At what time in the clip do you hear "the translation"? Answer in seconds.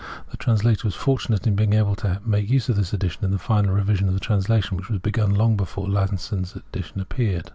4.15-4.75